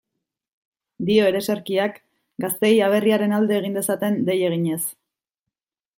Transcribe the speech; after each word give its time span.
Dio 1.09 1.27
ereserkiak, 1.31 1.99
gazteei 2.45 2.73
aberriaren 2.87 3.39
alde 3.41 3.57
egin 3.61 3.79
dezaten 3.81 4.21
dei 4.31 4.39
eginez. 4.49 4.83